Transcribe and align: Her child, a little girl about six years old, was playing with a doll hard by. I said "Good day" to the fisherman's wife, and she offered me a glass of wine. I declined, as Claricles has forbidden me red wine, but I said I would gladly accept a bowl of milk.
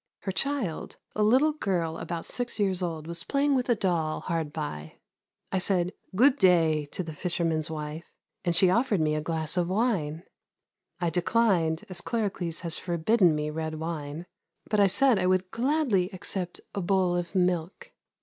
Her 0.21 0.31
child, 0.31 0.95
a 1.15 1.21
little 1.21 1.51
girl 1.53 1.99
about 1.99 2.25
six 2.25 2.57
years 2.57 2.81
old, 2.81 3.05
was 3.05 3.23
playing 3.23 3.53
with 3.53 3.69
a 3.69 3.75
doll 3.75 4.21
hard 4.21 4.51
by. 4.51 4.95
I 5.51 5.59
said 5.59 5.93
"Good 6.15 6.39
day" 6.39 6.85
to 6.85 7.03
the 7.03 7.13
fisherman's 7.13 7.69
wife, 7.69 8.11
and 8.43 8.55
she 8.55 8.71
offered 8.71 8.99
me 8.99 9.13
a 9.13 9.21
glass 9.21 9.57
of 9.57 9.67
wine. 9.67 10.23
I 10.99 11.11
declined, 11.11 11.85
as 11.87 12.01
Claricles 12.01 12.61
has 12.61 12.79
forbidden 12.79 13.35
me 13.35 13.51
red 13.51 13.75
wine, 13.75 14.25
but 14.67 14.79
I 14.79 14.87
said 14.87 15.19
I 15.19 15.27
would 15.27 15.51
gladly 15.51 16.09
accept 16.13 16.59
a 16.73 16.81
bowl 16.81 17.15
of 17.15 17.35
milk. 17.35 17.91